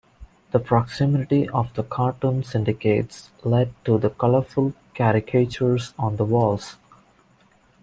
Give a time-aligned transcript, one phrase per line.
[0.51, 6.77] The proximity of the cartoon syndicates led to the colorful caricatures on the walls.